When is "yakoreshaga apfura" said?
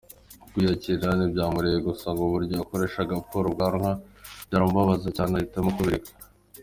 2.59-3.45